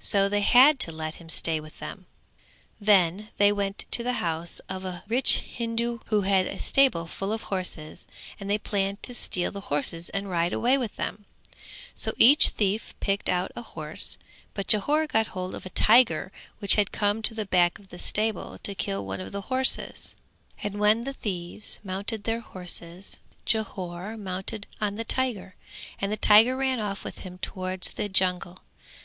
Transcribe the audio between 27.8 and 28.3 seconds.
the